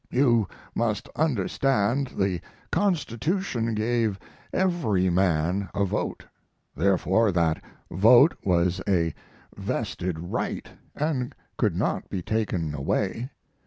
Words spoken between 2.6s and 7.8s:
constitution gave every man a vote; therefore that